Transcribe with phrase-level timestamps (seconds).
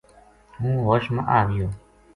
[0.59, 1.67] ہوں ہوش ما آ گیو